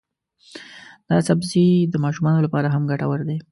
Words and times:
دا 1.09 1.17
سبزی 1.27 1.65
د 1.93 1.95
ماشومانو 2.03 2.39
لپاره 2.45 2.67
هم 2.69 2.83
ګټور 2.91 3.19
دی. 3.29 3.37